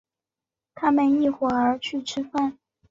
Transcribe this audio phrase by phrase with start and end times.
[0.73, 2.57] 他们一会儿去吃饭。